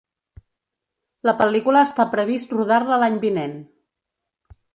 La 1.29 1.35
pel·lícula 1.41 1.83
està 1.89 2.07
previst 2.15 2.57
rodar-la 2.59 2.99
l’any 3.05 3.21
vinent. 3.27 3.55